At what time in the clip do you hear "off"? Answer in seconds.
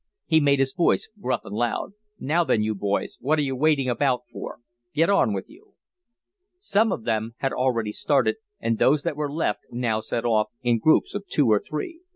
10.25-10.47